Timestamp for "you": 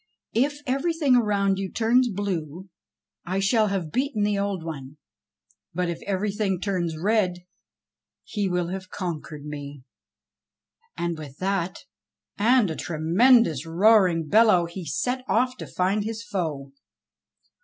1.59-1.71